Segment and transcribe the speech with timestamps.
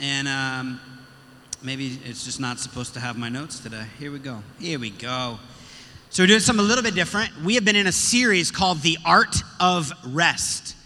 [0.00, 0.80] And um,
[1.62, 3.84] maybe it's just not supposed to have my notes today.
[3.98, 4.42] Here we go.
[4.58, 5.38] Here we go.
[6.10, 7.30] So we're doing something a little bit different.
[7.42, 10.76] We have been in a series called The Art of Rest.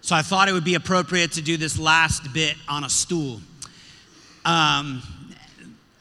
[0.00, 3.40] So I thought it would be appropriate to do this last bit on a stool,
[4.44, 5.02] um,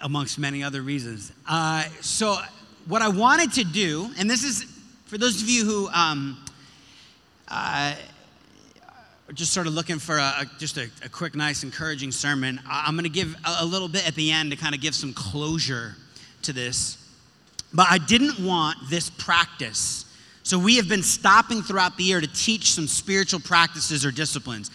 [0.01, 1.31] amongst many other reasons.
[1.47, 2.37] Uh, so,
[2.87, 4.63] what I wanted to do, and this is
[5.05, 6.37] for those of you who um,
[7.49, 7.95] uh,
[9.33, 12.95] just sort of looking for a, a just a, a, quick, nice, encouraging sermon, I'm
[12.95, 15.13] going to give a, a little bit at the end to kind of give some
[15.13, 15.95] closure
[16.43, 16.97] to this.
[17.73, 20.05] But I didn't want this practice
[20.49, 24.71] so we have been stopping throughout the year to teach some spiritual practices or disciplines.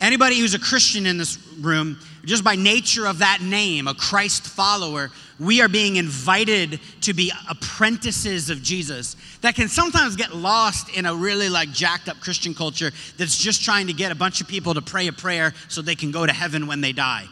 [0.00, 4.46] Anybody who's a Christian in this room, just by nature of that name, a Christ
[4.46, 9.16] follower, we are being invited to be apprentices of Jesus.
[9.40, 13.62] That can sometimes get lost in a really like jacked up Christian culture that's just
[13.62, 16.26] trying to get a bunch of people to pray a prayer so they can go
[16.26, 17.26] to heaven when they die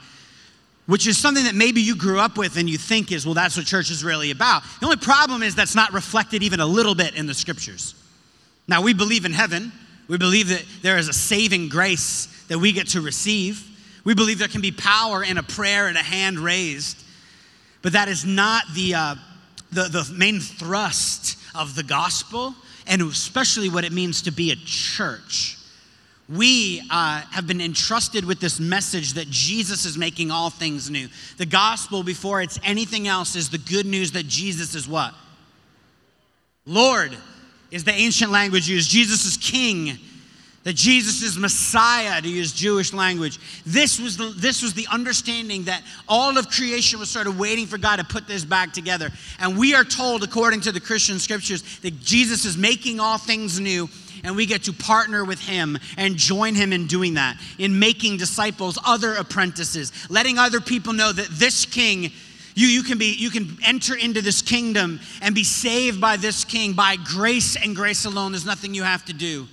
[0.87, 3.57] which is something that maybe you grew up with and you think is, well, that's
[3.57, 4.63] what church is really about.
[4.81, 7.95] The only problem is that's not reflected even a little bit in the scriptures.
[8.69, 9.73] Now, we believe in heaven,
[10.09, 13.65] we believe that there is a saving grace that we get to receive.
[14.05, 17.03] We believe there can be power in a prayer and a hand raised,
[17.83, 19.15] but that is not the, uh,
[19.73, 22.55] the, the main thrust of the gospel,
[22.87, 25.57] and especially what it means to be a church
[26.29, 31.09] we uh, have been entrusted with this message that Jesus is making all things new.
[31.37, 35.15] The gospel, before it's anything else, is the good news that Jesus is what?
[36.67, 37.17] Lord
[37.71, 38.91] is the ancient language used.
[38.91, 39.99] Jesus is king.
[40.67, 43.39] That Jesus is Messiah, to use Jewish language.
[43.65, 47.67] This was, the, this was the understanding that all of creation was sort of waiting
[47.67, 49.11] for God to put this back together.
[49.39, 53.61] And we are told, according to the Christian scriptures, that Jesus is making all things
[53.61, 53.89] new
[54.25, 58.17] and we get to partner with him and join him in doing that, in making
[58.17, 62.11] disciples, other apprentices, letting other people know that this king.
[62.57, 66.45] You, you, can be, you can enter into this kingdom and be saved by this
[66.45, 68.33] king by grace and grace alone.
[68.33, 69.47] There's nothing you have to do.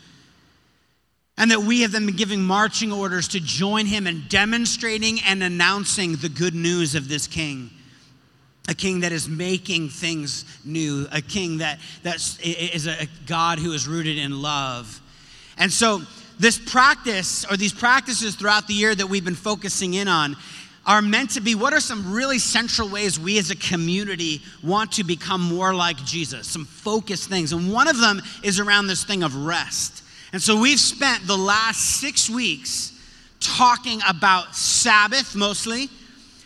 [1.38, 6.16] And that we have been giving marching orders to join him in demonstrating and announcing
[6.16, 7.72] the good news of this king
[8.70, 13.74] a king that is making things new, a king that that is a God who
[13.74, 15.02] is rooted in love.
[15.58, 16.02] And so,
[16.40, 20.36] this practice or these practices throughout the year that we've been focusing in on
[20.86, 24.94] are meant to be what are some really central ways we as a community want
[24.94, 27.54] to become more like Jesus, some focused things.
[27.54, 30.03] And one of them is around this thing of rest.
[30.34, 32.92] And so, we've spent the last six weeks
[33.40, 35.90] talking about Sabbath mostly,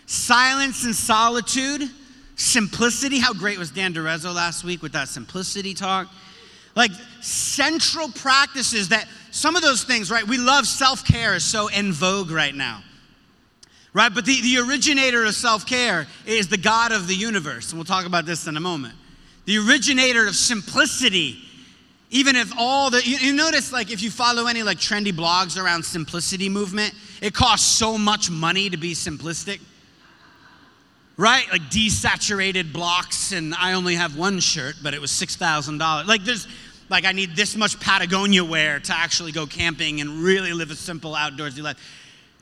[0.06, 1.90] silence and solitude
[2.38, 3.18] Simplicity.
[3.18, 6.08] How great was Dan Durezzo last week with that simplicity talk?
[6.76, 10.24] Like central practices that some of those things, right?
[10.26, 12.84] We love self care is so in vogue right now,
[13.92, 14.14] right?
[14.14, 17.72] But the, the originator of self care is the God of the universe.
[17.72, 18.94] And we'll talk about this in a moment.
[19.46, 21.40] The originator of simplicity
[22.10, 25.62] even if all the you, you, notice like if you follow any like trendy blogs
[25.62, 29.60] around simplicity movement it costs so much money to be simplistic
[31.18, 31.46] right?
[31.52, 36.06] Like desaturated blocks, and I only have one shirt, but it was $6,000.
[36.06, 36.48] Like, there's,
[36.90, 40.76] like, I need this much Patagonia wear to actually go camping and really live a
[40.76, 41.78] simple outdoorsy life,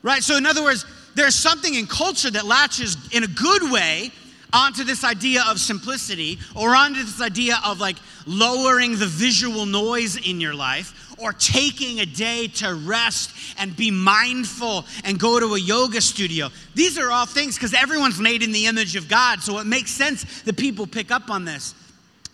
[0.04, 0.22] right?
[0.22, 4.12] So, in other words, there's something in culture that latches in a good way
[4.56, 10.16] onto this idea of simplicity or onto this idea of like lowering the visual noise
[10.16, 15.56] in your life or taking a day to rest and be mindful and go to
[15.56, 16.50] a yoga studio.
[16.74, 19.92] These are all things because everyone's made in the image of God, so it makes
[19.92, 21.76] sense that people pick up on this.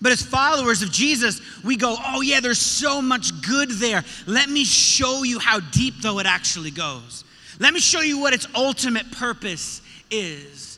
[0.01, 4.03] But as followers of Jesus, we go, oh, yeah, there's so much good there.
[4.25, 7.23] Let me show you how deep, though, it actually goes.
[7.59, 10.70] Let me show you what its ultimate purpose is.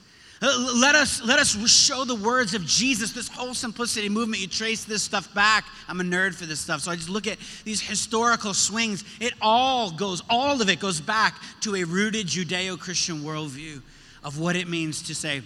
[0.43, 4.41] Uh, let us, let us show the words of Jesus, this whole simplicity movement.
[4.41, 5.63] You trace this stuff back.
[5.87, 6.81] I'm a nerd for this stuff.
[6.81, 9.05] So I just look at these historical swings.
[9.21, 13.81] It all goes, all of it goes back to a rooted Judeo Christian worldview
[14.25, 15.43] of what it means to say,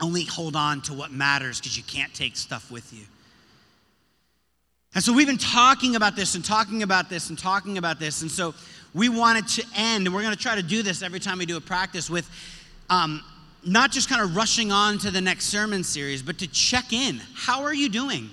[0.00, 3.04] only hold on to what matters because you can't take stuff with you.
[4.94, 8.22] And so we've been talking about this and talking about this and talking about this.
[8.22, 8.54] And so
[8.94, 11.46] we wanted to end, and we're going to try to do this every time we
[11.46, 12.30] do a practice with
[12.88, 13.20] um,
[13.64, 17.20] not just kind of rushing on to the next sermon series, but to check in.
[17.34, 18.30] How are you doing?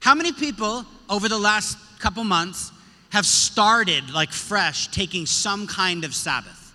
[0.00, 2.72] How many people over the last couple months
[3.10, 6.74] have started like fresh taking some kind of Sabbath?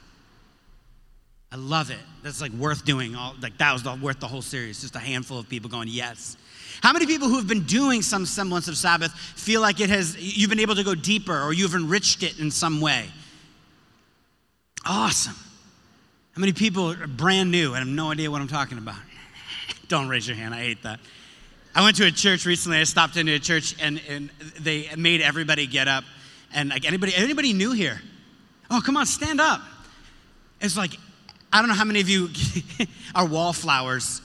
[1.52, 2.00] I love it.
[2.24, 3.16] That's like worth doing.
[3.16, 4.82] All like that was the, worth the whole series.
[4.82, 6.36] Just a handful of people going yes.
[6.82, 10.18] How many people who have been doing some semblance of Sabbath feel like it has
[10.18, 13.06] you've been able to go deeper or you've enriched it in some way?
[14.86, 15.36] Awesome.
[16.36, 18.96] How many people are brand new and have no idea what I'm talking about?
[19.88, 20.56] Don't raise your hand.
[20.56, 21.00] I hate that.
[21.76, 22.80] I went to a church recently.
[22.80, 26.04] I stopped into a church and, and they made everybody get up.
[26.52, 28.02] And like anybody, anybody new here?
[28.72, 29.62] Oh, come on, stand up.
[30.60, 30.98] It's like,
[31.52, 32.30] I don't know how many of you
[33.16, 34.22] are wallflowers.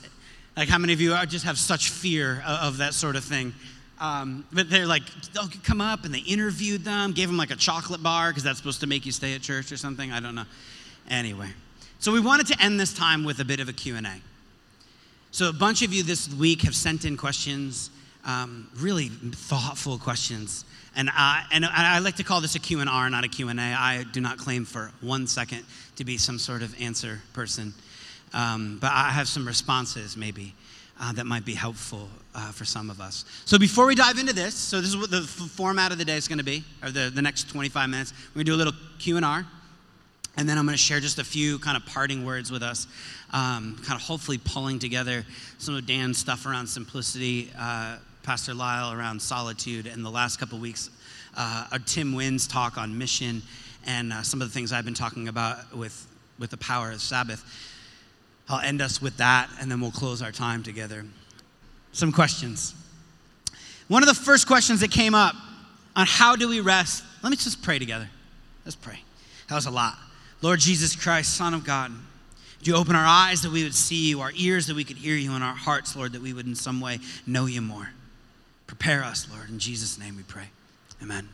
[0.56, 3.24] Like how many of you are, just have such fear of, of that sort of
[3.24, 3.52] thing.
[4.00, 5.02] Um, but they're like,
[5.34, 8.58] they'll come up and they interviewed them, gave them like a chocolate bar because that's
[8.58, 10.10] supposed to make you stay at church or something.
[10.10, 10.46] I don't know.
[11.10, 11.48] Anyway,
[11.98, 14.02] so we wanted to end this time with a bit of a Q&A.
[15.30, 17.90] So a bunch of you this week have sent in questions,
[18.24, 20.64] um, really thoughtful questions.
[20.96, 23.52] And, uh, and I like to call this a Q&R, not a Q&A.
[23.52, 25.64] I do not claim for one second
[25.96, 27.74] to be some sort of answer person.
[28.32, 30.54] Um, but I have some responses maybe
[31.00, 33.24] uh, that might be helpful uh, for some of us.
[33.44, 36.04] So before we dive into this, so this is what the f- format of the
[36.04, 38.12] day is going to be, or the, the next 25 minutes.
[38.30, 39.46] We're going to do a little Q&R,
[40.38, 42.86] and then I'm going to share just a few kind of parting words with us,
[43.32, 45.26] um, kind of hopefully pulling together
[45.58, 50.56] some of Dan's stuff around simplicity, uh, Pastor Lyle around solitude, and the last couple
[50.60, 50.90] weeks,
[51.36, 53.42] uh, Tim Wynn's talk on mission,
[53.84, 56.06] and uh, some of the things I've been talking about with,
[56.38, 57.44] with the power of Sabbath.
[58.48, 61.04] I'll end us with that, and then we'll close our time together.
[61.90, 62.76] Some questions.
[63.88, 65.34] One of the first questions that came up
[65.96, 68.08] on how do we rest, let me just pray together.
[68.64, 69.00] Let's pray.
[69.48, 69.96] That was a lot.
[70.40, 71.90] Lord Jesus Christ, Son of God,
[72.58, 74.96] would you open our eyes that we would see you, our ears that we could
[74.96, 77.90] hear you, and our hearts, Lord, that we would in some way know you more.
[78.66, 79.48] Prepare us, Lord.
[79.48, 80.48] In Jesus' name we pray.
[81.02, 81.28] Amen.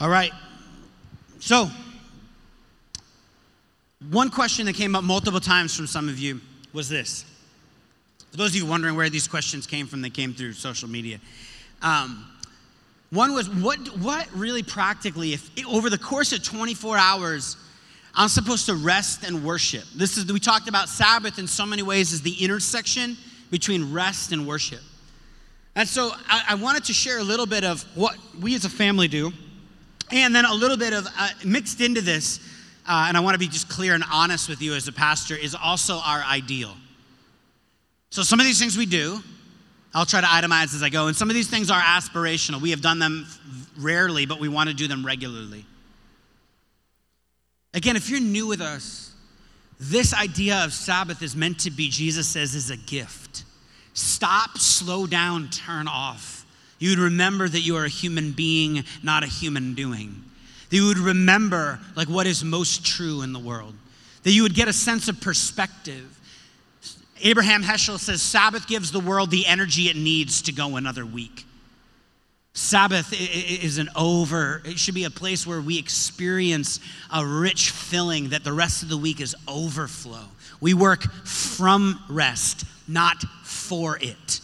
[0.00, 0.32] All right.
[1.40, 1.68] So,
[4.10, 6.40] one question that came up multiple times from some of you
[6.72, 7.24] was this.
[8.30, 11.18] For those of you wondering where these questions came from, they came through social media.
[11.82, 12.29] Um,
[13.10, 17.56] one was, what, what really practically, if over the course of 24 hours,
[18.14, 19.84] I'm supposed to rest and worship?
[19.94, 23.16] This is, we talked about Sabbath in so many ways as the intersection
[23.50, 24.80] between rest and worship.
[25.74, 28.70] And so I, I wanted to share a little bit of what we as a
[28.70, 29.32] family do,
[30.12, 32.40] and then a little bit of uh, mixed into this
[32.90, 35.36] uh, and I want to be just clear and honest with you as a pastor,
[35.36, 36.74] is also our ideal.
[38.10, 39.20] So some of these things we do,
[39.92, 42.60] I'll try to itemize as I go, and some of these things are aspirational.
[42.60, 43.26] We have done them
[43.78, 45.64] rarely, but we want to do them regularly.
[47.74, 49.12] Again, if you're new with us,
[49.78, 53.44] this idea of Sabbath is meant to be, Jesus says, is a gift.
[53.94, 56.44] Stop, slow down, turn off.
[56.78, 60.24] You'd remember that you are a human being, not a human doing
[60.70, 63.74] that you would remember like what is most true in the world,
[64.22, 66.16] that you would get a sense of perspective.
[67.22, 71.44] Abraham Heschel says Sabbath gives the world the energy it needs to go another week.
[72.52, 76.80] Sabbath is an over, it should be a place where we experience
[77.12, 80.24] a rich filling that the rest of the week is overflow.
[80.60, 84.40] We work from rest, not for it.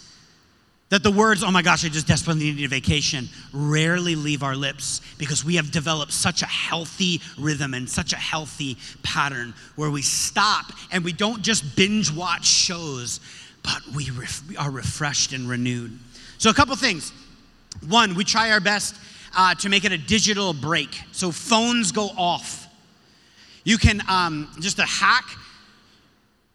[0.88, 4.54] That the words, oh my gosh, I just desperately need a vacation, rarely leave our
[4.54, 9.90] lips because we have developed such a healthy rhythm and such a healthy pattern where
[9.90, 13.18] we stop and we don't just binge watch shows,
[13.64, 15.98] but we, ref- we are refreshed and renewed.
[16.38, 17.12] So, a couple things.
[17.88, 18.94] One, we try our best
[19.36, 21.02] uh, to make it a digital break.
[21.10, 22.68] So, phones go off.
[23.64, 25.24] You can, um, just a hack,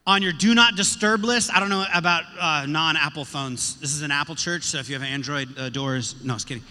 [0.08, 3.79] on your do not disturb list, I don't know about uh, non Apple phones.
[3.79, 6.63] This is an Apple church, so if you have Android uh, doors, no, just kidding.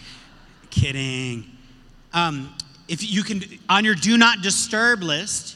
[0.69, 1.45] Kidding.
[2.13, 2.53] Um,
[2.87, 5.55] if you can, on your do not disturb list,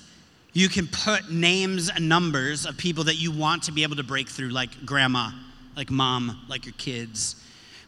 [0.53, 4.03] you can put names and numbers of people that you want to be able to
[4.03, 5.32] break through, like grandma,
[5.75, 7.36] like mom, like your kids.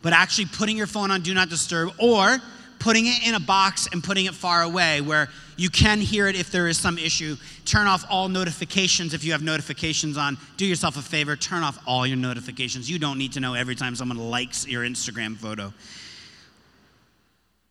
[0.02, 2.38] But actually putting your phone on do not disturb or
[2.80, 6.36] putting it in a box and putting it far away where you can hear it
[6.36, 7.36] if there is some issue.
[7.66, 10.38] Turn off all notifications if you have notifications on.
[10.56, 12.90] Do yourself a favor, turn off all your notifications.
[12.90, 15.74] You don't need to know every time someone likes your Instagram photo.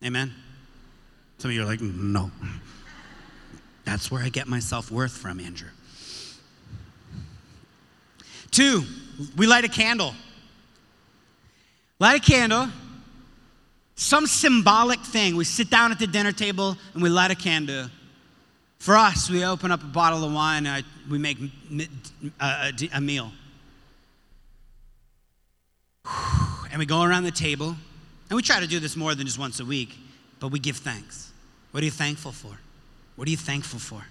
[0.05, 0.35] Amen?
[1.39, 2.31] Some of you are like, no.
[3.85, 5.69] That's where I get my self worth from, Andrew.
[8.51, 8.83] Two,
[9.37, 10.15] we light a candle.
[11.99, 12.69] Light a candle
[13.97, 15.37] some symbolic thing.
[15.37, 17.89] We sit down at the dinner table and we light a candle.
[18.79, 21.39] For us, we open up a bottle of wine and we make
[22.41, 23.33] a, meal.
[26.69, 27.75] And we go around the table,
[28.29, 29.97] and we try to do this more than just once a week,
[30.41, 31.33] but we give thanks.
[31.71, 32.59] What are you thankful for?
[33.15, 34.05] What are you thankful for?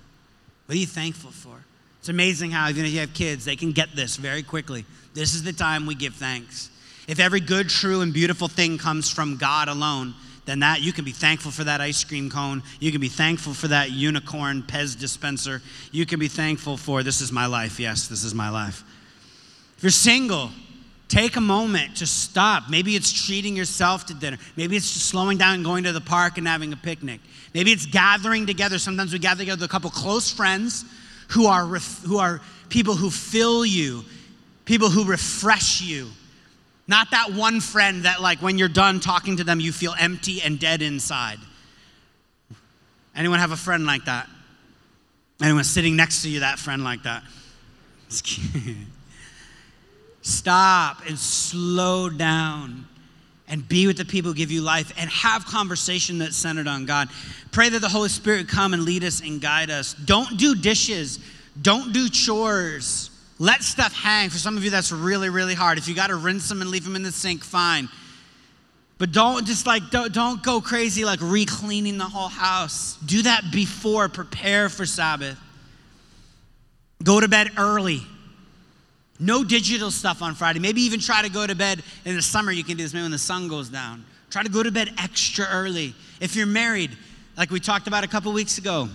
[0.65, 1.63] What are you thankful for?
[1.99, 4.83] It's amazing how, even if you have kids, they can get this very quickly.
[5.13, 6.71] This is the time we give thanks.
[7.07, 10.81] If every good, true, and beautiful thing comes from God alone, then that.
[10.81, 12.63] You can be thankful for that ice cream cone.
[12.79, 15.61] You can be thankful for that unicorn Pez dispenser.
[15.91, 17.79] You can be thankful for this is my life.
[17.79, 18.83] Yes, this is my life.
[19.77, 20.51] If you're single,
[21.07, 22.69] take a moment to stop.
[22.69, 24.37] Maybe it's treating yourself to dinner.
[24.55, 27.21] Maybe it's just slowing down and going to the park and having a picnic.
[27.53, 28.79] Maybe it's gathering together.
[28.79, 30.85] Sometimes we gather together with a couple close friends
[31.29, 34.03] who are, who are people who fill you,
[34.65, 36.07] people who refresh you.
[36.87, 40.41] Not that one friend that, like, when you're done talking to them, you feel empty
[40.41, 41.39] and dead inside.
[43.15, 44.29] Anyone have a friend like that?
[45.41, 47.23] Anyone sitting next to you, that friend like that?
[50.21, 52.87] Stop and slow down
[53.47, 56.85] and be with the people who give you life and have conversation that's centered on
[56.85, 57.09] God.
[57.51, 59.93] Pray that the Holy Spirit come and lead us and guide us.
[59.93, 61.19] Don't do dishes.
[61.61, 63.09] Don't do chores.
[63.37, 64.29] Let stuff hang.
[64.29, 65.77] For some of you, that's really, really hard.
[65.77, 67.89] If you got to rinse them and leave them in the sink, fine.
[68.97, 72.97] But don't just like, don't, don't go crazy like re-cleaning the whole house.
[73.05, 75.37] Do that before, prepare for Sabbath.
[77.03, 78.01] Go to bed early.
[79.19, 80.59] No digital stuff on Friday.
[80.59, 82.51] Maybe even try to go to bed in the summer.
[82.51, 84.05] You can do this maybe when the sun goes down.
[84.29, 85.93] Try to go to bed extra early.
[86.21, 86.91] If you're married,
[87.37, 88.87] like we talked about a couple weeks ago,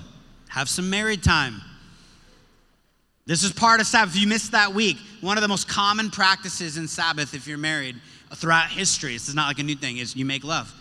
[0.48, 1.60] have some married time.
[3.30, 4.16] This is part of Sabbath.
[4.16, 7.58] If you missed that week, one of the most common practices in Sabbath, if you're
[7.58, 7.94] married
[8.34, 10.74] throughout history, this is not like a new thing, is you make love.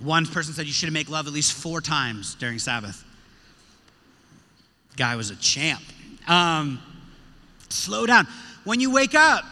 [0.00, 3.04] One person said you should make love at least four times during Sabbath.
[4.96, 5.80] Guy was a champ.
[6.26, 6.80] Um,
[7.68, 8.26] slow down.
[8.64, 9.44] When you wake up,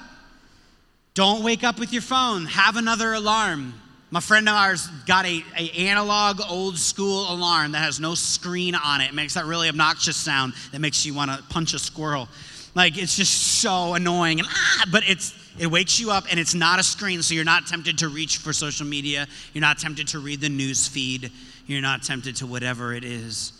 [1.14, 2.46] don't wake up with your phone.
[2.46, 3.72] Have another alarm.
[4.16, 8.74] My friend of ours got a, a analog old school alarm that has no screen
[8.74, 9.10] on it.
[9.10, 12.26] It makes that really obnoxious sound that makes you want to punch a squirrel.
[12.74, 16.54] Like it's just so annoying and ah, but it's it wakes you up and it's
[16.54, 19.26] not a screen, so you're not tempted to reach for social media.
[19.52, 21.30] You're not tempted to read the news feed.
[21.66, 23.52] You're not tempted to whatever it is.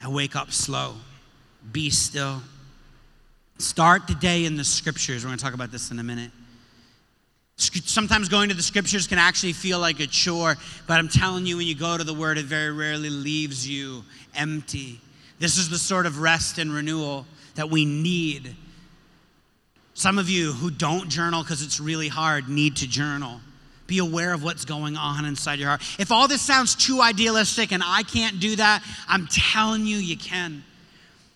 [0.00, 0.94] And wake up slow.
[1.72, 2.40] Be still.
[3.58, 5.24] Start the day in the scriptures.
[5.24, 6.30] We're going to talk about this in a minute.
[7.62, 11.56] Sometimes going to the scriptures can actually feel like a chore, but I'm telling you,
[11.56, 14.04] when you go to the word, it very rarely leaves you
[14.34, 15.00] empty.
[15.38, 18.54] This is the sort of rest and renewal that we need.
[19.94, 23.40] Some of you who don't journal because it's really hard need to journal.
[23.86, 25.82] Be aware of what's going on inside your heart.
[25.98, 30.16] If all this sounds too idealistic and I can't do that, I'm telling you, you
[30.16, 30.64] can.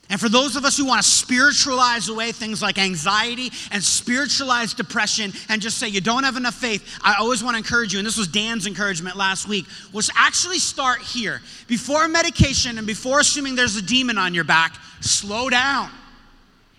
[0.08, 4.72] And for those of us who want to spiritualize away things like anxiety and spiritualize
[4.72, 7.98] depression and just say you don't have enough faith, I always want to encourage you,
[7.98, 11.40] and this was Dan's encouragement last week, was actually start here.
[11.66, 15.90] Before medication and before assuming there's a demon on your back, slow down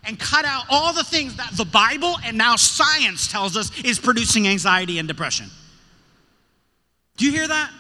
[0.05, 4.00] and cut out all the things that the Bible and now science tells us is
[4.00, 5.50] producing anxiety and depression.
[7.17, 7.72] Do you hear that?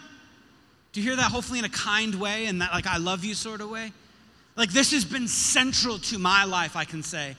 [0.91, 1.31] Do you hear that?
[1.31, 3.93] Hopefully in a kind way and that like I love you sort of way.
[4.57, 7.35] Like, this has been central to my life, I can say.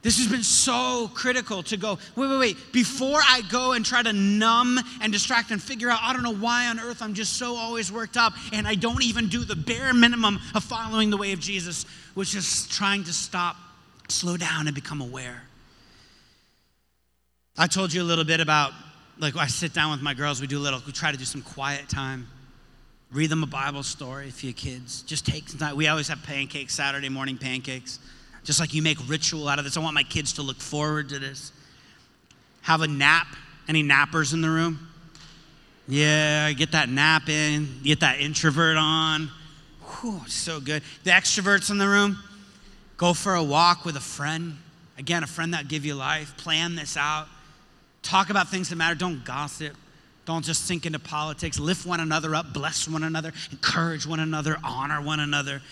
[0.00, 2.72] This has been so critical to go, wait, wait, wait.
[2.72, 6.34] Before I go and try to numb and distract and figure out, I don't know
[6.34, 9.56] why on earth I'm just so always worked up and I don't even do the
[9.56, 13.56] bare minimum of following the way of Jesus, which is trying to stop,
[14.08, 15.42] slow down, and become aware.
[17.58, 18.72] I told you a little bit about,
[19.18, 21.24] like, I sit down with my girls, we do a little, we try to do
[21.24, 22.28] some quiet time.
[23.10, 25.02] Read them a Bible story for your kids.
[25.02, 25.76] Just take some time.
[25.76, 27.98] We always have pancakes, Saturday morning pancakes.
[28.44, 29.76] Just like you make ritual out of this.
[29.76, 31.52] I want my kids to look forward to this.
[32.62, 33.26] Have a nap.
[33.66, 34.88] Any nappers in the room?
[35.86, 39.30] Yeah, get that nap in, get that introvert on.
[40.00, 40.82] Whew, so good.
[41.04, 42.18] The extroverts in the room,
[42.98, 44.58] go for a walk with a friend.
[44.98, 46.36] Again, a friend that give you life.
[46.36, 47.26] Plan this out.
[48.02, 48.94] Talk about things that matter.
[48.94, 49.74] Don't gossip.
[50.28, 51.58] Don't just sink into politics.
[51.58, 55.62] Lift one another up, bless one another, encourage one another, honor one another.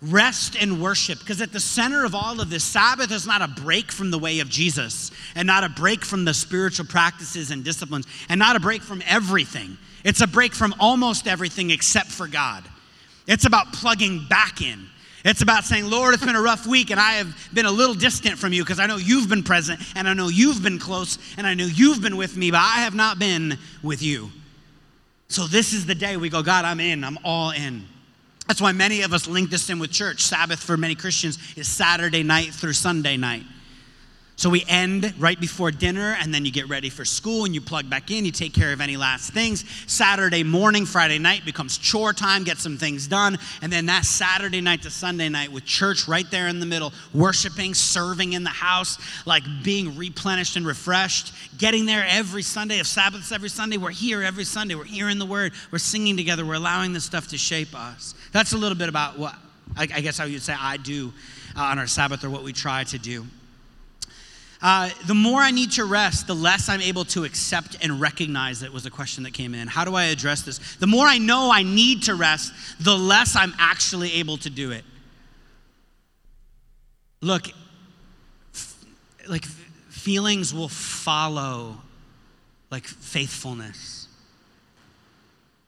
[0.00, 3.48] Rest and worship, because at the center of all of this, Sabbath is not a
[3.48, 7.64] break from the way of Jesus, and not a break from the spiritual practices and
[7.64, 9.76] disciplines, and not a break from everything.
[10.04, 12.62] It's a break from almost everything except for God.
[13.26, 14.86] It's about plugging back in.
[15.24, 17.94] It's about saying, Lord, it's been a rough week and I have been a little
[17.94, 21.18] distant from you because I know you've been present and I know you've been close
[21.36, 24.30] and I know you've been with me, but I have not been with you.
[25.28, 27.86] So this is the day we go, God, I'm in, I'm all in.
[28.48, 30.22] That's why many of us link this in with church.
[30.22, 33.44] Sabbath for many Christians is Saturday night through Sunday night.
[34.40, 37.60] So we end right before dinner, and then you get ready for school and you
[37.60, 38.24] plug back in.
[38.24, 39.66] You take care of any last things.
[39.86, 43.38] Saturday morning, Friday night becomes chore time, get some things done.
[43.60, 46.94] And then that Saturday night to Sunday night with church right there in the middle,
[47.12, 52.86] worshiping, serving in the house, like being replenished and refreshed, getting there every Sunday, of
[52.86, 53.76] Sabbaths every Sunday.
[53.76, 54.74] We're here every Sunday.
[54.74, 55.52] We're hearing the word.
[55.70, 56.46] We're singing together.
[56.46, 58.14] We're allowing this stuff to shape us.
[58.32, 59.34] That's a little bit about what
[59.76, 61.12] I, guess I would say I do
[61.54, 63.26] uh, on our Sabbath or what we try to do.
[64.62, 68.62] Uh, the more I need to rest, the less I'm able to accept and recognize
[68.62, 69.68] it was a question that came in.
[69.68, 70.58] How do I address this?
[70.76, 74.70] The more I know I need to rest, the less I'm actually able to do
[74.70, 74.84] it.
[77.22, 77.48] Look,
[78.54, 78.84] f-
[79.26, 81.78] like feelings will follow
[82.70, 84.08] like faithfulness.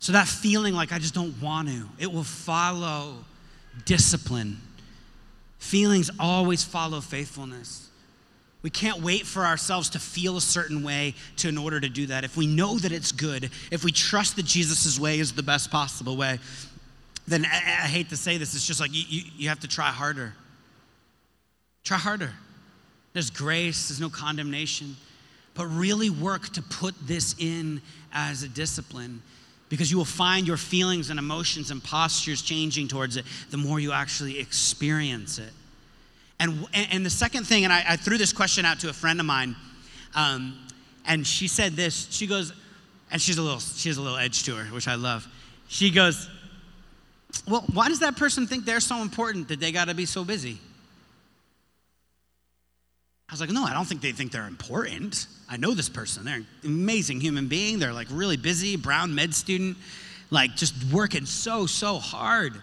[0.00, 3.14] So that feeling like I just don't want to, it will follow
[3.84, 4.60] discipline.
[5.58, 7.88] Feelings always follow faithfulness.
[8.62, 12.06] We can't wait for ourselves to feel a certain way to, in order to do
[12.06, 12.22] that.
[12.22, 15.70] If we know that it's good, if we trust that Jesus' way is the best
[15.70, 16.38] possible way,
[17.26, 19.68] then I, I hate to say this, it's just like you, you, you have to
[19.68, 20.34] try harder.
[21.82, 22.32] Try harder.
[23.12, 24.96] There's grace, there's no condemnation.
[25.54, 29.22] But really work to put this in as a discipline
[29.68, 33.80] because you will find your feelings and emotions and postures changing towards it the more
[33.80, 35.52] you actually experience it.
[36.42, 39.20] And, and the second thing, and I, I threw this question out to a friend
[39.20, 39.54] of mine,
[40.16, 40.58] um,
[41.06, 42.08] and she said this.
[42.10, 42.52] She goes,
[43.12, 45.24] and she's a little, she has a little edge to her, which I love.
[45.68, 46.28] She goes,
[47.46, 50.24] well, why does that person think they're so important that they got to be so
[50.24, 50.58] busy?
[53.28, 55.28] I was like, no, I don't think they think they're important.
[55.48, 56.24] I know this person.
[56.24, 57.78] They're an amazing human being.
[57.78, 59.76] They're like really busy, brown med student,
[60.30, 62.60] like just working so, so hard.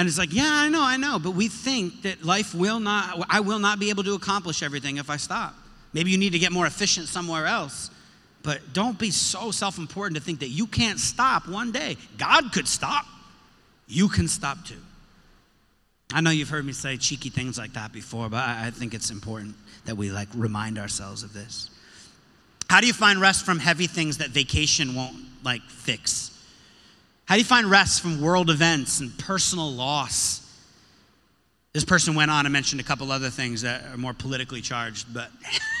[0.00, 3.22] And it's like, yeah, I know, I know, but we think that life will not,
[3.28, 5.54] I will not be able to accomplish everything if I stop.
[5.92, 7.90] Maybe you need to get more efficient somewhere else.
[8.42, 11.98] But don't be so self important to think that you can't stop one day.
[12.16, 13.04] God could stop.
[13.88, 14.80] You can stop too.
[16.14, 19.10] I know you've heard me say cheeky things like that before, but I think it's
[19.10, 19.54] important
[19.84, 21.68] that we like remind ourselves of this.
[22.70, 26.30] How do you find rest from heavy things that vacation won't like fix?
[27.30, 30.52] How do you find rest from world events and personal loss?
[31.72, 35.14] This person went on and mentioned a couple other things that are more politically charged,
[35.14, 35.30] but,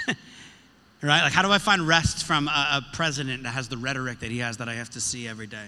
[1.02, 1.24] right?
[1.24, 4.30] Like, how do I find rest from a, a, president that has the rhetoric that
[4.30, 5.66] he has that I have to see every day?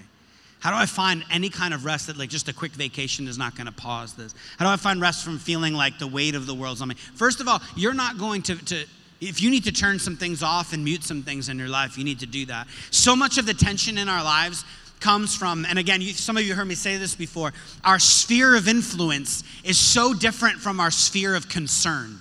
[0.61, 3.37] How do I find any kind of rest that, like, just a quick vacation is
[3.37, 4.37] not going to pause this?
[4.59, 6.95] How do I find rest from feeling like the weight of the world's on me?
[6.95, 8.85] First of all, you're not going to, to
[9.21, 11.99] if you need to turn some things off and mute some things in your life,
[11.99, 12.69] you need to do that.
[12.93, 14.65] So much of the tension in our lives
[15.03, 17.53] comes from, and again, you, some of you heard me say this before,
[17.85, 22.19] our sphere of influence is so different from our sphere of concern.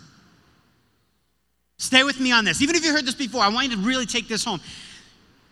[1.77, 2.61] Stay with me on this.
[2.61, 4.59] Even if you heard this before, I want you to really take this home.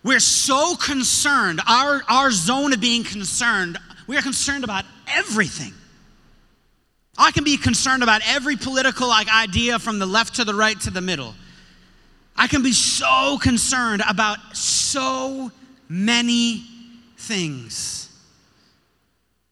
[0.03, 5.73] We're so concerned, our, our zone of being concerned, we are concerned about everything.
[7.17, 10.79] I can be concerned about every political like idea from the left to the right
[10.81, 11.35] to the middle.
[12.35, 15.51] I can be so concerned about so
[15.89, 16.63] many
[17.19, 18.09] things.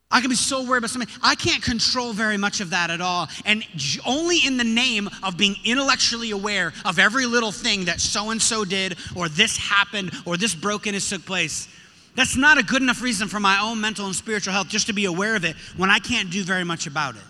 [0.09, 1.13] I can be so worried about something.
[1.21, 3.27] I can't control very much of that at all.
[3.45, 3.63] And
[4.05, 8.41] only in the name of being intellectually aware of every little thing that so and
[8.41, 11.67] so did, or this happened, or this brokenness took place.
[12.15, 14.93] That's not a good enough reason for my own mental and spiritual health just to
[14.93, 17.21] be aware of it when I can't do very much about it.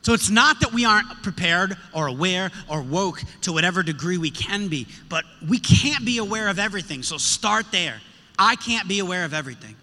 [0.00, 4.30] So it's not that we aren't prepared or aware or woke to whatever degree we
[4.30, 7.02] can be, but we can't be aware of everything.
[7.02, 8.00] So start there.
[8.42, 9.76] I can't be aware of everything.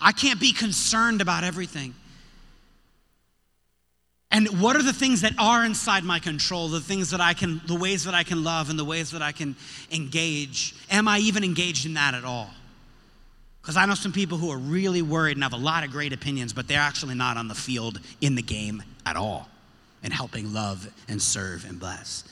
[0.00, 1.94] I can't be concerned about everything.
[4.30, 6.68] And what are the things that are inside my control?
[6.68, 9.20] The things that I can, the ways that I can love and the ways that
[9.20, 9.56] I can
[9.92, 10.74] engage.
[10.90, 12.48] Am I even engaged in that at all?
[13.60, 16.14] Because I know some people who are really worried and have a lot of great
[16.14, 19.50] opinions, but they're actually not on the field in the game at all
[20.02, 22.24] and helping love and serve and bless.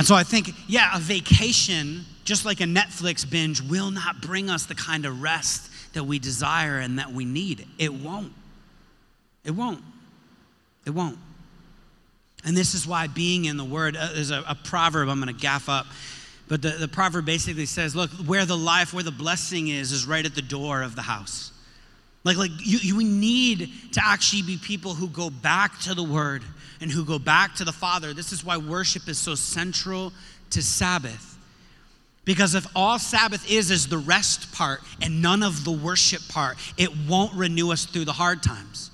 [0.00, 4.48] And so I think, yeah, a vacation, just like a Netflix binge, will not bring
[4.48, 7.66] us the kind of rest that we desire and that we need.
[7.78, 8.32] It won't.
[9.44, 9.82] It won't.
[10.86, 11.18] It won't.
[12.46, 15.34] And this is why being in the Word, uh, there's a, a proverb I'm going
[15.34, 15.84] to gaff up,
[16.48, 20.06] but the, the proverb basically says, look, where the life, where the blessing is, is
[20.06, 21.52] right at the door of the house.
[22.22, 26.42] Like, like you, you need to actually be people who go back to the Word
[26.80, 28.12] and who go back to the Father.
[28.12, 30.12] This is why worship is so central
[30.50, 31.38] to Sabbath.
[32.24, 36.58] Because if all Sabbath is is the rest part and none of the worship part,
[36.76, 38.90] it won't renew us through the hard times.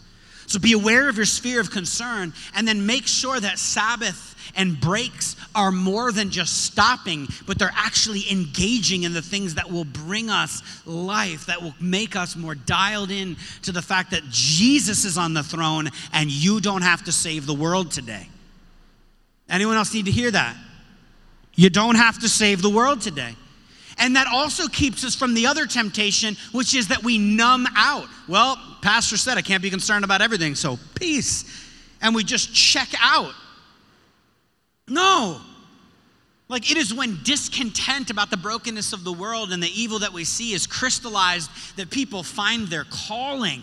[0.46, 4.80] So be aware of your sphere of concern and then make sure that Sabbath and
[4.80, 9.84] breaks are more than just stopping, but they're actually engaging in the things that will
[9.84, 15.04] bring us life, that will make us more dialed in to the fact that Jesus
[15.04, 18.28] is on the throne and you don't have to save the world today.
[19.48, 20.56] Anyone else need to hear that?
[21.54, 23.34] You don't have to save the world today.
[23.98, 28.08] And that also keeps us from the other temptation, which is that we numb out.
[28.28, 31.44] Well, Pastor said I can't be concerned about everything, so peace.
[32.02, 33.32] And we just check out.
[34.88, 35.40] No.
[36.48, 40.12] Like it is when discontent about the brokenness of the world and the evil that
[40.12, 43.62] we see is crystallized that people find their calling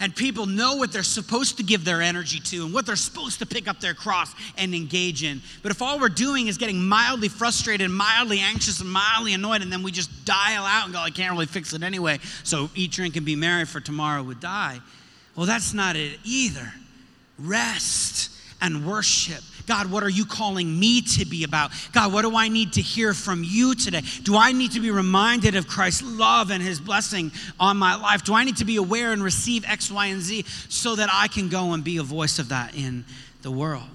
[0.00, 3.38] and people know what they're supposed to give their energy to and what they're supposed
[3.38, 5.40] to pick up their cross and engage in.
[5.62, 9.72] But if all we're doing is getting mildly frustrated, mildly anxious, and mildly annoyed, and
[9.72, 12.90] then we just dial out and go, I can't really fix it anyway, so eat,
[12.90, 14.80] drink, and be merry, for tomorrow would die.
[15.36, 16.72] Well, that's not it either.
[17.38, 21.70] Rest and worship God, what are you calling me to be about?
[21.92, 24.02] God, what do I need to hear from you today?
[24.22, 28.24] Do I need to be reminded of Christ's love and his blessing on my life?
[28.24, 31.28] Do I need to be aware and receive X, Y, and Z so that I
[31.28, 33.04] can go and be a voice of that in
[33.42, 33.88] the world?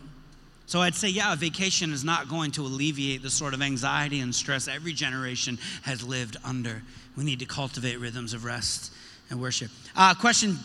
[0.65, 4.19] So I'd say, yeah, a vacation is not going to alleviate the sort of anxiety
[4.19, 6.83] and stress every generation has lived under.
[7.17, 8.93] We need to cultivate rhythms of rest
[9.31, 9.71] and worship.
[9.95, 10.57] Uh, question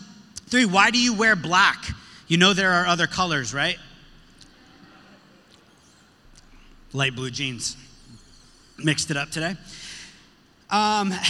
[0.47, 1.83] three Why do you wear black?
[2.27, 3.77] You know there are other colors, right?
[6.95, 7.75] Light blue jeans.
[8.77, 9.55] Mixed it up today.
[10.69, 11.13] Um,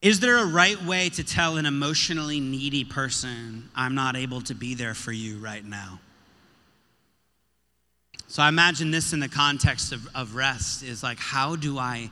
[0.00, 4.54] Is there a right way to tell an emotionally needy person, I'm not able to
[4.54, 5.98] be there for you right now?
[8.28, 12.10] So I imagine this in the context of, of rest is like, how do I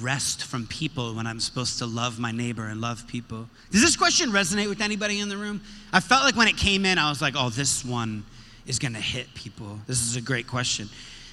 [0.00, 3.48] rest from people when I'm supposed to love my neighbor and love people?
[3.70, 5.60] Does this question resonate with anybody in the room?
[5.92, 8.24] I felt like when it came in, I was like, oh, this one
[8.66, 9.78] is gonna hit people.
[9.86, 10.88] This is a great question.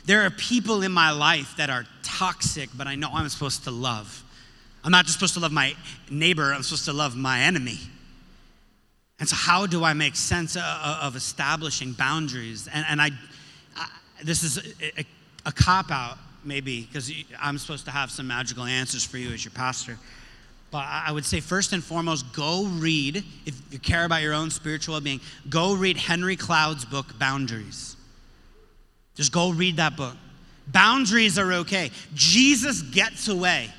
[0.06, 3.72] There are people in my life that are toxic, but I know I'm supposed to
[3.72, 4.24] love.
[4.84, 5.76] I'm not just supposed to love my
[6.10, 7.80] neighbor, I'm supposed to love my enemy.
[9.20, 12.68] And so, how do I make sense of establishing boundaries?
[12.74, 13.12] And, and I,
[13.78, 13.88] I,
[14.24, 15.06] this is a, a,
[15.46, 19.44] a cop out maybe, because I'm supposed to have some magical answers for you as
[19.44, 19.98] your pastor.
[20.72, 24.50] But I would say, first and foremost, go read, if you care about your own
[24.50, 27.98] spiritual well being, go read Henry Cloud's book, Boundaries.
[29.16, 30.16] Just go read that book.
[30.68, 31.92] Boundaries are okay.
[32.14, 33.70] Jesus gets away.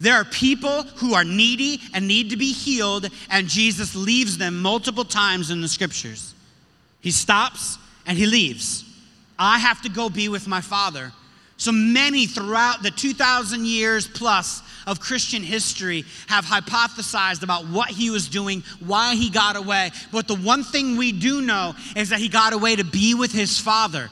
[0.00, 4.62] There are people who are needy and need to be healed, and Jesus leaves them
[4.62, 6.34] multiple times in the scriptures.
[7.00, 8.84] He stops and he leaves.
[9.38, 11.12] I have to go be with my Father.
[11.58, 18.10] So many throughout the 2,000 years plus of Christian history have hypothesized about what he
[18.10, 19.90] was doing, why he got away.
[20.12, 23.32] But the one thing we do know is that he got away to be with
[23.32, 24.08] his Father.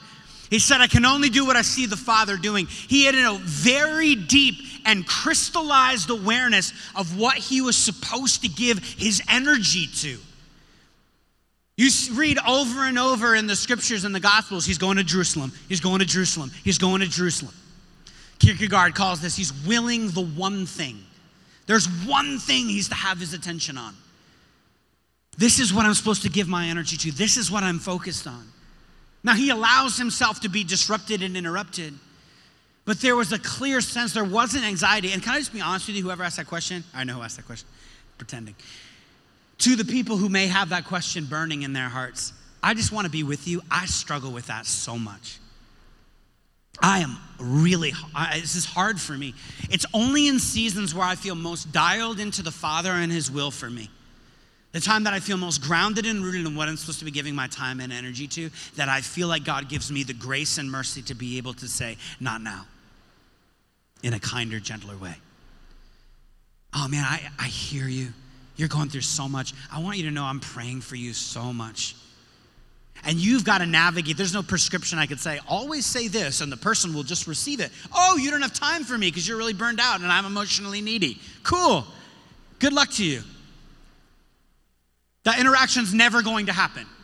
[0.49, 2.67] He said, I can only do what I see the Father doing.
[2.67, 4.55] He had a very deep
[4.85, 10.17] and crystallized awareness of what he was supposed to give his energy to.
[11.77, 15.53] You read over and over in the scriptures and the gospels, he's going to Jerusalem,
[15.69, 17.53] he's going to Jerusalem, he's going to Jerusalem.
[18.39, 20.97] Kierkegaard calls this, he's willing the one thing.
[21.67, 23.93] There's one thing he's to have his attention on.
[25.37, 27.11] This is what I'm supposed to give my energy to.
[27.11, 28.47] This is what I'm focused on.
[29.23, 31.93] Now, he allows himself to be disrupted and interrupted,
[32.85, 35.11] but there was a clear sense, there wasn't anxiety.
[35.11, 36.83] And can I just be honest with you, whoever asked that question?
[36.95, 37.67] I know who asked that question,
[38.17, 38.55] pretending
[39.59, 43.05] to the people who may have that question burning in their hearts, I just want
[43.05, 43.61] to be with you.
[43.71, 45.39] I struggle with that so much.
[46.79, 49.33] I am really, I, this is hard for me.
[49.69, 53.49] It's only in seasons where I feel most dialed into the Father and His will
[53.49, 53.89] for me.
[54.73, 57.11] The time that I feel most grounded and rooted in what I'm supposed to be
[57.11, 60.59] giving my time and energy to, that I feel like God gives me the grace
[60.59, 62.67] and mercy to be able to say, not now,
[64.03, 65.15] in a kinder, gentler way.
[66.75, 68.09] Oh man, I, I hear you.
[68.57, 69.53] You're going through so much.
[69.71, 71.95] I want you to know I'm praying for you so much.
[73.05, 74.17] And you've got to navigate.
[74.17, 77.59] There's no prescription I could say, always say this, and the person will just receive
[77.59, 77.71] it.
[77.93, 80.81] Oh, you don't have time for me because you're really burned out and I'm emotionally
[80.81, 81.21] needy.
[81.43, 81.85] Cool.
[82.59, 83.21] Good luck to you.
[85.23, 86.85] That interaction's never going to happen.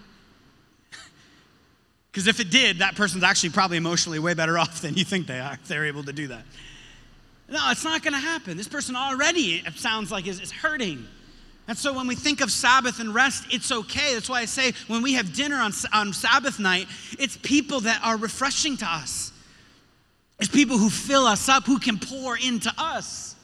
[2.11, 5.25] Because if it did, that person's actually probably emotionally way better off than you think
[5.25, 6.43] they are if they're able to do that.
[7.49, 8.55] No, it's not going to happen.
[8.55, 11.07] This person already, it sounds like, is, is hurting.
[11.67, 14.13] And so when we think of Sabbath and rest, it's okay.
[14.13, 18.01] That's why I say when we have dinner on, on Sabbath night, it's people that
[18.03, 19.31] are refreshing to us.
[20.39, 23.35] It's people who fill us up, who can pour into us.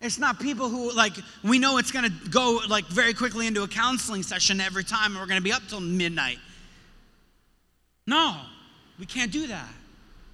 [0.00, 3.62] It's not people who like we know it's going to go like very quickly into
[3.62, 6.38] a counseling session every time and we're going to be up till midnight.
[8.06, 8.36] No,
[8.98, 9.68] we can't do that.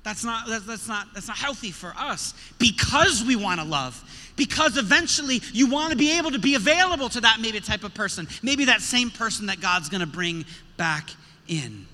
[0.05, 4.03] That's not, that's, that's, not, that's not healthy for us because we want to love.
[4.37, 7.95] Because eventually you want to be able to be available to that maybe type of
[7.95, 8.27] person.
[8.43, 10.45] Maybe that same person that God's going to bring
[10.77, 11.11] back
[11.47, 11.87] in.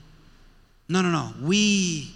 [0.89, 1.33] No, no, no.
[1.43, 2.13] We,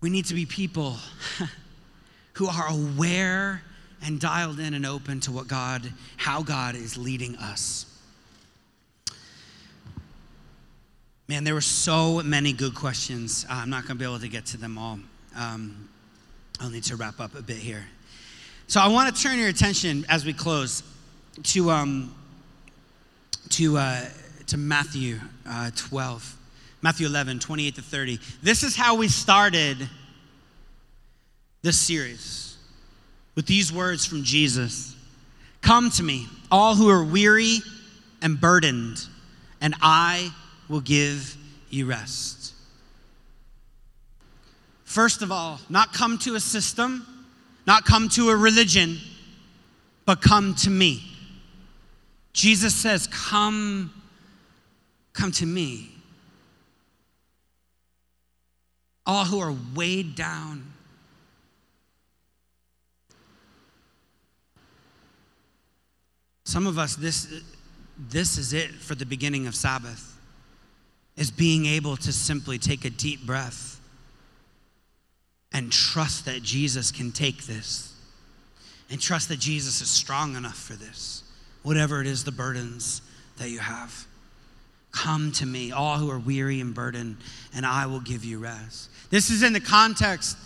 [0.00, 0.96] we need to be people
[2.34, 3.62] who are aware
[4.04, 7.86] and dialed in and open to what God, how God is leading us.
[11.26, 13.46] Man, there were so many good questions.
[13.48, 14.98] I'm not going to be able to get to them all.
[15.34, 15.88] Um,
[16.60, 17.86] I'll need to wrap up a bit here.
[18.66, 20.82] So I want to turn your attention as we close
[21.42, 22.14] to um,
[23.50, 24.04] to uh,
[24.46, 26.36] to Matthew uh, 12,
[26.82, 28.18] Matthew 11, 28 to 30.
[28.42, 29.88] This is how we started
[31.62, 32.56] this series
[33.34, 34.96] with these words from Jesus:
[35.60, 37.58] "Come to me, all who are weary
[38.22, 39.06] and burdened,
[39.60, 40.32] and I."
[40.68, 41.36] will give
[41.70, 42.54] you rest.
[44.84, 47.06] First of all, not come to a system,
[47.66, 48.98] not come to a religion,
[50.04, 51.02] but come to me.
[52.32, 53.92] Jesus says, Come,
[55.12, 55.90] come to me.
[59.06, 60.72] All who are weighed down.
[66.44, 67.42] Some of us, this,
[67.98, 70.18] this is it for the beginning of Sabbath
[71.16, 73.73] is being able to simply take a deep breath
[75.54, 77.94] and trust that Jesus can take this
[78.90, 81.22] and trust that Jesus is strong enough for this,
[81.62, 83.00] whatever it is, the burdens
[83.38, 84.06] that you have.
[84.92, 87.16] Come to me, all who are weary and burdened,
[87.54, 88.90] and I will give you rest.
[89.10, 90.36] This is in the context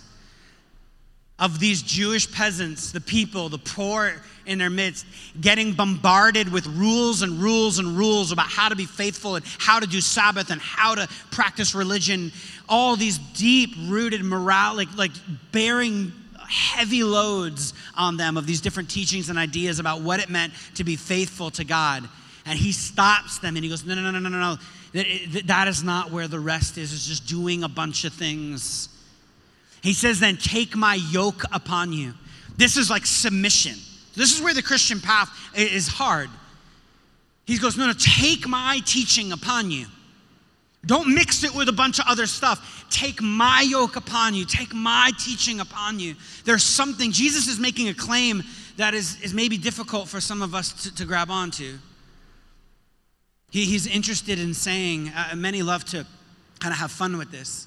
[1.38, 4.12] of these Jewish peasants, the people, the poor
[4.44, 5.06] in their midst,
[5.40, 9.78] getting bombarded with rules and rules and rules about how to be faithful and how
[9.78, 12.32] to do Sabbath and how to practice religion.
[12.68, 15.12] All these deep rooted morale, like, like
[15.52, 16.12] bearing
[16.48, 20.82] heavy loads on them of these different teachings and ideas about what it meant to
[20.82, 22.08] be faithful to God.
[22.46, 24.56] And he stops them and he goes, No, no, no, no, no, no.
[24.94, 26.94] That, that is not where the rest is.
[26.94, 28.88] It's just doing a bunch of things
[29.82, 32.14] he says, then take my yoke upon you.
[32.56, 33.74] This is like submission.
[34.14, 36.28] This is where the Christian path is hard.
[37.46, 39.86] He goes, no, no, take my teaching upon you.
[40.84, 42.86] Don't mix it with a bunch of other stuff.
[42.90, 44.44] Take my yoke upon you.
[44.44, 46.14] Take my teaching upon you.
[46.44, 48.42] There's something, Jesus is making a claim
[48.76, 51.78] that is, is maybe difficult for some of us to, to grab onto.
[53.50, 56.06] He, he's interested in saying, uh, many love to
[56.60, 57.66] kind of have fun with this.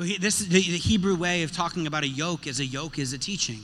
[0.00, 3.18] This the, the Hebrew way of talking about a yoke is a yoke is a
[3.18, 3.60] teaching.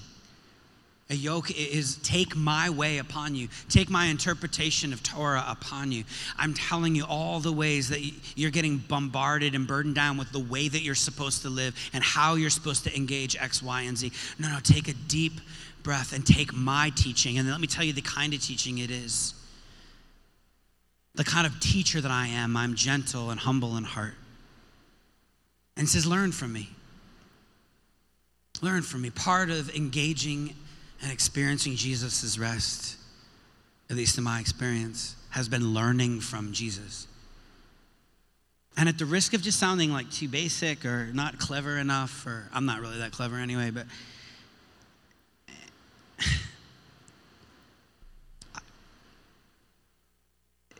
[1.08, 6.04] A yoke is take my way upon you, take my interpretation of Torah upon you.
[6.36, 8.00] I'm telling you all the ways that
[8.34, 12.04] you're getting bombarded and burdened down with the way that you're supposed to live and
[12.04, 14.12] how you're supposed to engage X, Y, and Z.
[14.38, 15.40] No, no, take a deep
[15.82, 17.38] breath and take my teaching.
[17.38, 19.32] And let me tell you the kind of teaching it is.
[21.14, 24.16] The kind of teacher that I am, I'm gentle and humble in heart
[25.76, 26.70] and says, Learn from me.
[28.62, 29.10] Learn from me.
[29.10, 30.54] Part of engaging
[31.02, 32.96] and experiencing Jesus' rest,
[33.90, 37.06] at least in my experience, has been learning from Jesus.
[38.78, 42.48] And at the risk of just sounding like too basic or not clever enough, or
[42.52, 43.86] I'm not really that clever anyway, but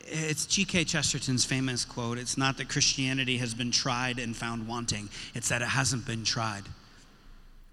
[0.08, 0.84] it's G.K.
[0.84, 5.62] Chesterton's famous quote it's not that Christianity has been tried and found wanting, it's that
[5.62, 6.64] it hasn't been tried.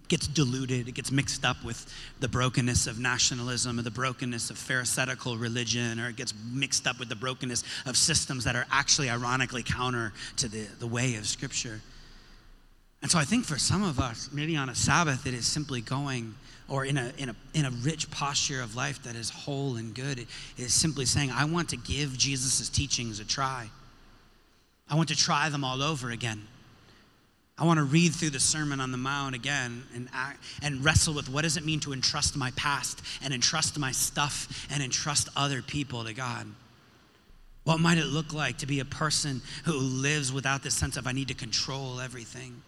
[0.04, 4.50] It gets diluted, it gets mixed up with the brokenness of nationalism or the brokenness
[4.50, 8.66] of Pharisaical religion, or it gets mixed up with the brokenness of systems that are
[8.72, 11.82] actually ironically counter to the, the way of Scripture.
[13.04, 15.82] And so I think for some of us, maybe on a Sabbath, it is simply
[15.82, 16.34] going
[16.70, 19.94] or in a, in, a, in a rich posture of life that is whole and
[19.94, 23.70] good it is simply saying, I want to give Jesus' teachings a try.
[24.90, 26.48] I want to try them all over again.
[27.58, 30.10] I want to read through the Sermon on the Mount again and,
[30.64, 34.66] and wrestle with what does it mean to entrust my past and entrust my stuff
[34.72, 36.48] and entrust other people to God.
[37.66, 41.06] What might it look like to be a person who lives without this sense of
[41.06, 42.62] I need to control everything?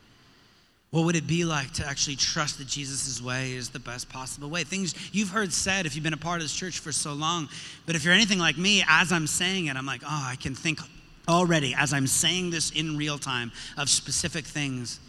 [0.91, 4.49] What would it be like to actually trust that Jesus' way is the best possible
[4.49, 4.63] way?
[4.63, 7.49] Things you've heard said if you've been a part of this church for so long.
[7.85, 10.55] But if you're anything like me, as I'm saying it, I'm like, oh, I can
[10.55, 10.79] think
[11.27, 14.99] already as I'm saying this in real time of specific things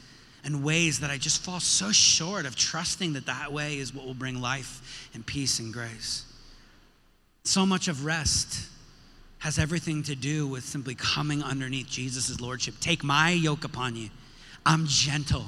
[0.45, 4.07] and ways that I just fall so short of trusting that that way is what
[4.07, 6.25] will bring life and peace and grace.
[7.45, 8.69] So much of rest
[9.39, 12.75] has everything to do with simply coming underneath Jesus' lordship.
[12.81, 14.09] Take my yoke upon you.
[14.65, 15.45] I'm gentle.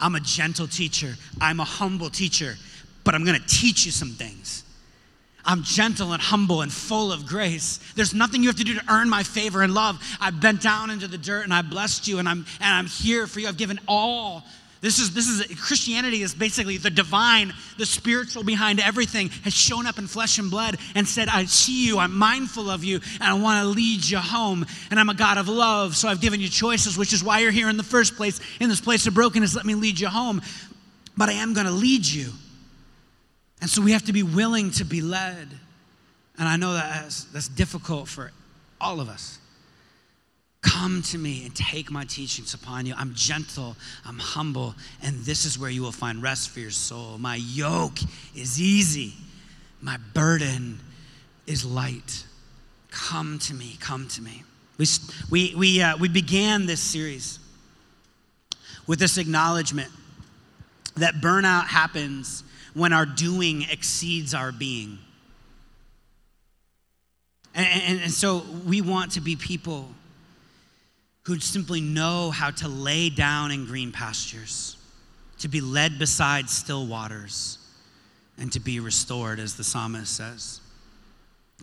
[0.00, 1.14] I'm a gentle teacher.
[1.40, 2.56] I'm a humble teacher,
[3.04, 4.64] but I'm to teach you some things.
[5.44, 7.80] I'm gentle and humble and full of grace.
[7.96, 9.98] There's nothing you have to do to earn my favor and love.
[10.20, 13.26] I bent down into the dirt and I blessed you and I'm and I'm here
[13.26, 13.48] for you.
[13.48, 14.44] I've given all.
[14.80, 19.86] This is this is Christianity is basically the divine, the spiritual behind everything has shown
[19.86, 21.98] up in flesh and blood and said, "I see you.
[21.98, 24.64] I'm mindful of you and I want to lead you home.
[24.90, 27.50] And I'm a God of love, so I've given you choices, which is why you're
[27.50, 28.40] here in the first place.
[28.60, 30.42] In this place of brokenness, let me lead you home.
[31.16, 32.32] But I am going to lead you."
[33.60, 35.48] And so we have to be willing to be led.
[36.38, 38.30] And I know that that's, that's difficult for
[38.80, 39.38] all of us.
[40.68, 42.94] Come to me and take my teachings upon you.
[42.96, 47.16] I'm gentle, I'm humble, and this is where you will find rest for your soul.
[47.18, 47.98] My yoke
[48.34, 49.14] is easy,
[49.80, 50.78] my burden
[51.46, 52.24] is light.
[52.90, 54.42] Come to me, come to me.
[54.76, 54.86] We,
[55.30, 57.38] we, we, uh, we began this series
[58.86, 59.90] with this acknowledgement
[60.96, 64.98] that burnout happens when our doing exceeds our being.
[67.54, 69.88] And, and, and, so we want to be people
[71.28, 74.78] who simply know how to lay down in green pastures,
[75.38, 77.58] to be led beside still waters,
[78.38, 80.62] and to be restored, as the psalmist says.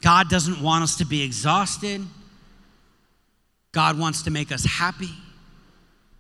[0.01, 1.99] God doesn't want us to be exhausted.
[3.71, 5.09] God wants to make us happy,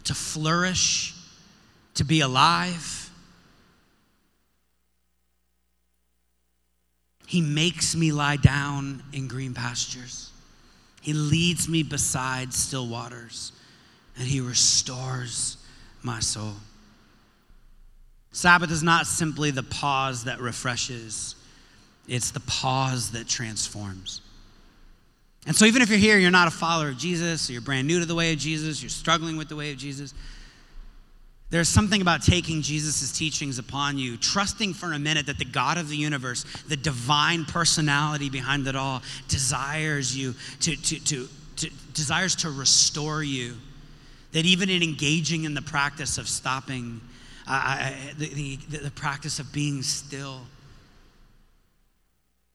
[0.05, 1.13] to flourish,
[1.93, 3.11] to be alive.
[7.27, 10.31] He makes me lie down in green pastures.
[11.05, 13.51] He leads me beside still waters,
[14.17, 15.57] and He restores
[16.01, 16.55] my soul.
[18.31, 21.35] Sabbath is not simply the pause that refreshes,
[22.07, 24.21] it's the pause that transforms.
[25.45, 27.85] And so, even if you're here, you're not a follower of Jesus, or you're brand
[27.85, 30.15] new to the way of Jesus, you're struggling with the way of Jesus,
[31.51, 35.77] there's something about taking Jesus' teachings upon you, trusting for a minute that the God
[35.77, 41.27] of the universe, the divine personality behind it all, desires you to, to, to,
[41.57, 43.55] to desires to restore you.
[44.31, 46.99] That even in engaging in the practice of stopping,
[47.47, 50.41] uh, the, the, the practice of being still,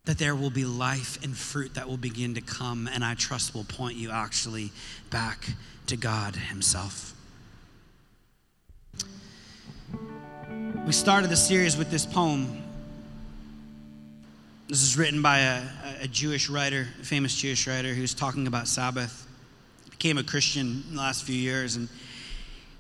[0.05, 3.55] that there will be life and fruit that will begin to come, and I trust
[3.55, 4.73] will point you actually
[5.11, 5.55] back
[5.87, 7.15] to God Himself.
[10.87, 12.63] We started the series with this poem.
[14.67, 15.63] This is written by a,
[16.03, 19.27] a Jewish writer, a famous Jewish writer, who's talking about Sabbath.
[19.91, 21.89] Became a Christian in the last few years, and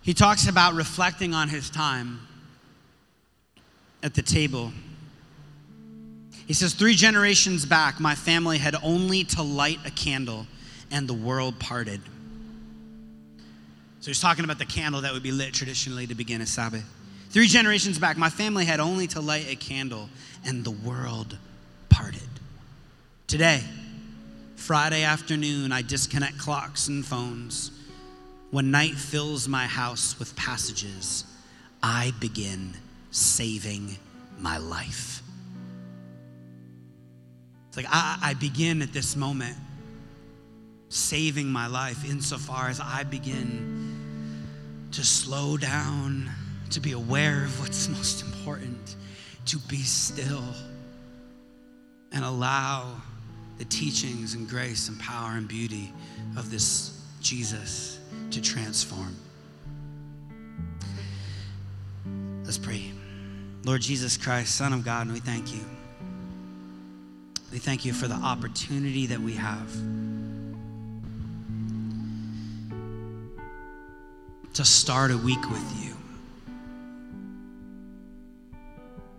[0.02, 2.20] he talks about reflecting on his time
[4.02, 4.72] at the table.
[6.46, 10.46] He says, Three generations back, my family had only to light a candle,
[10.90, 12.00] and the world parted.
[14.00, 16.84] So he's talking about the candle that would be lit traditionally to begin a Sabbath.
[17.30, 20.08] Three generations back, my family had only to light a candle
[20.44, 21.38] and the world
[21.88, 22.28] parted.
[23.28, 23.62] Today,
[24.56, 27.70] Friday afternoon, I disconnect clocks and phones.
[28.50, 31.24] When night fills my house with passages,
[31.80, 32.72] I begin
[33.12, 33.96] saving
[34.40, 35.22] my life.
[37.68, 39.56] It's like I, I begin at this moment
[40.88, 46.28] saving my life insofar as I begin to slow down
[46.70, 48.96] to be aware of what's most important,
[49.46, 50.44] to be still
[52.12, 53.00] and allow
[53.59, 55.92] the teachings and grace and power and beauty
[56.37, 57.98] of this Jesus
[58.30, 59.14] to transform.
[62.44, 62.92] Let's pray.
[63.64, 65.61] Lord Jesus Christ, Son of God, and we thank you.
[67.52, 69.70] We thank you for the opportunity that we have
[74.54, 75.99] to start a week with you.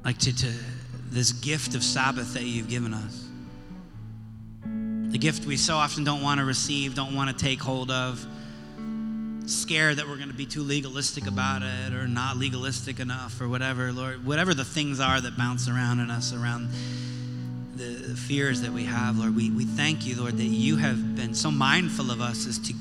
[0.03, 0.51] Like to, to
[1.09, 3.27] this gift of Sabbath that you've given us.
[5.11, 8.25] The gift we so often don't want to receive, don't want to take hold of,
[9.45, 13.49] scared that we're going to be too legalistic about it or not legalistic enough or
[13.49, 14.25] whatever, Lord.
[14.25, 16.69] Whatever the things are that bounce around in us, around
[17.75, 21.33] the fears that we have, Lord, we, we thank you, Lord, that you have been
[21.33, 22.73] so mindful of us as to,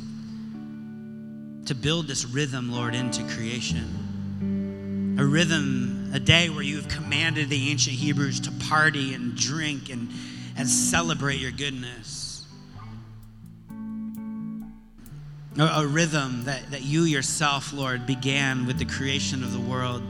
[1.66, 4.09] to build this rhythm, Lord, into creation.
[5.20, 9.90] A rhythm a day where you have commanded the ancient Hebrews to party and drink
[9.90, 10.08] and,
[10.56, 12.46] and celebrate your goodness.
[15.58, 20.02] A, a rhythm that, that you yourself, Lord, began with the creation of the world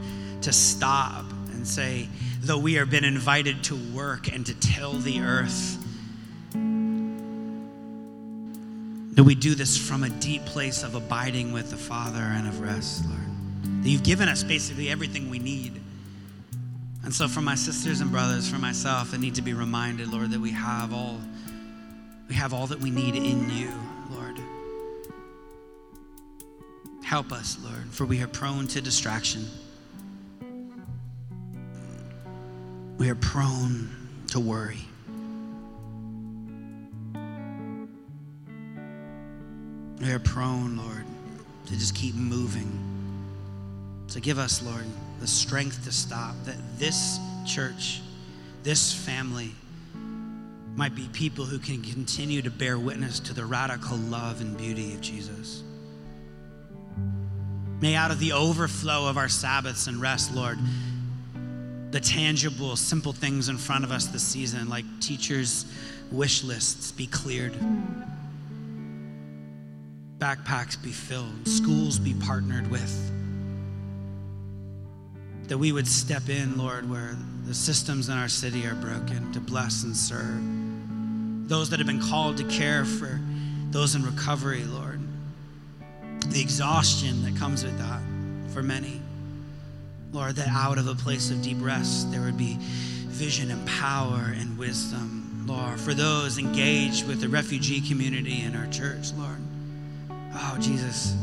[0.43, 2.07] to stop and say,
[2.39, 5.77] though we have been invited to work and to till the earth,
[9.17, 12.61] that we do this from a deep place of abiding with the Father and of
[12.61, 13.30] rest, Lord.
[13.81, 15.81] That you've given us basically everything we need.
[17.03, 20.29] And so, for my sisters and brothers, for myself, I need to be reminded, Lord,
[20.29, 21.19] that we have all,
[22.29, 23.71] we have all that we need in you,
[24.11, 24.37] Lord.
[27.03, 29.47] Help us, Lord, for we are prone to distraction.
[32.99, 33.89] We are prone
[34.27, 34.77] to worry.
[39.99, 41.05] We are prone, Lord,
[41.65, 42.90] to just keep moving.
[44.11, 44.83] So give us, Lord,
[45.21, 48.01] the strength to stop, that this church,
[48.61, 49.51] this family,
[50.75, 54.93] might be people who can continue to bear witness to the radical love and beauty
[54.93, 55.63] of Jesus.
[57.79, 60.59] May out of the overflow of our Sabbaths and rest, Lord,
[61.91, 65.63] the tangible, simple things in front of us this season, like teachers'
[66.11, 67.55] wish lists, be cleared
[70.19, 73.10] backpacks be filled, schools be partnered with.
[75.51, 79.41] That we would step in, Lord, where the systems in our city are broken to
[79.41, 81.49] bless and serve.
[81.49, 83.19] Those that have been called to care for
[83.69, 85.01] those in recovery, Lord.
[86.27, 88.01] The exhaustion that comes with that
[88.53, 89.01] for many.
[90.13, 92.55] Lord, that out of a place of deep rest, there would be
[93.09, 98.67] vision and power and wisdom, Lord, for those engaged with the refugee community in our
[98.67, 99.41] church, Lord
[100.35, 101.15] oh, Jesus,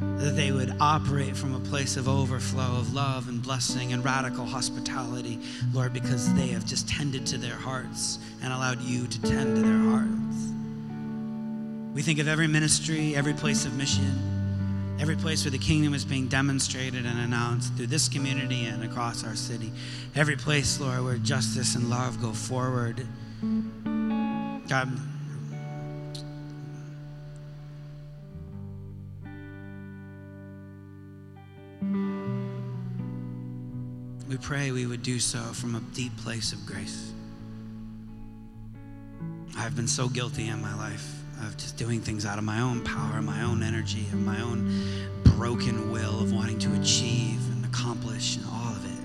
[0.00, 4.44] that they would operate from a place of overflow of love and blessing and radical
[4.44, 5.38] hospitality,
[5.72, 9.62] Lord, because they have just tended to their hearts and allowed you to tend to
[9.62, 10.20] their hearts.
[11.94, 16.04] We think of every ministry, every place of mission, every place where the kingdom is
[16.04, 19.72] being demonstrated and announced through this community and across our city.
[20.14, 23.06] Every place, Lord, where justice and love go forward.
[23.42, 24.88] God,
[34.30, 37.12] We pray we would do so from a deep place of grace.
[39.58, 42.84] I've been so guilty in my life of just doing things out of my own
[42.84, 44.72] power, my own energy, and my own
[45.24, 49.04] broken will of wanting to achieve and accomplish and all of it.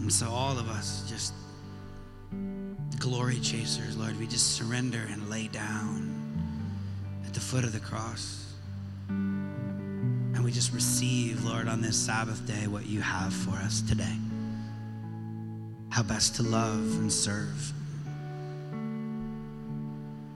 [0.00, 1.34] And so, all of us, just
[2.98, 6.10] glory chasers, Lord, we just surrender and lay down
[7.24, 8.41] at the foot of the cross.
[10.42, 14.16] And we just receive, Lord, on this Sabbath day what you have for us today.
[15.88, 17.72] How best to love and serve.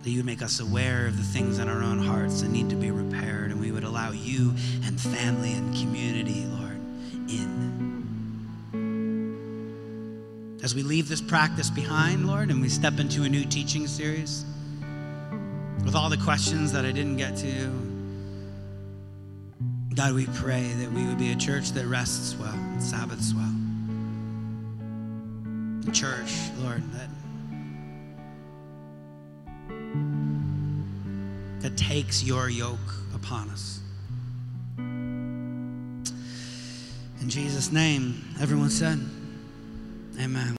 [0.05, 2.77] That you make us aware of the things in our own hearts that need to
[2.77, 4.55] be repaired, and we would allow you
[4.85, 6.79] and family and community, Lord,
[7.29, 7.67] in.
[10.63, 14.45] As we leave this practice behind, Lord, and we step into a new teaching series
[15.85, 17.96] with all the questions that I didn't get to,
[19.97, 23.51] God, we pray that we would be a church that rests well, and Sabbaths well.
[25.89, 27.09] A church, Lord, that
[31.63, 32.79] that takes your yoke
[33.15, 33.81] upon us.
[34.77, 36.03] In
[37.27, 39.01] Jesus' name, everyone said,
[40.21, 40.55] Amen.